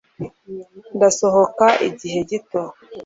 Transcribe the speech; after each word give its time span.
ndasohoka 0.95 1.65
igihe 1.87 2.19
gito 2.29 2.61